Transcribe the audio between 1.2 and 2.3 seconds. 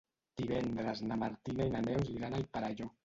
Martina i na Neus